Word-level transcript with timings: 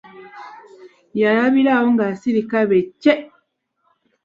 Yalabira 1.21 1.71
awo 1.79 1.87
ng'esirika 1.93 2.59
be 2.69 2.77
cce. 3.01 3.13